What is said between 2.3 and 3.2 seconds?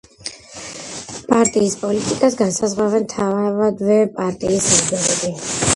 განსაზღვრავენ